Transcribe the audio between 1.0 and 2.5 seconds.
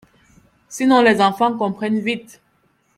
les enfants comprennent vite.